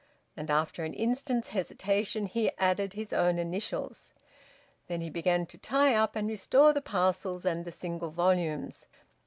[0.35, 4.15] And after an instant's hesitation he added his own initials.
[4.87, 8.87] Then he began to tie up and restore the parcels and the single volumes.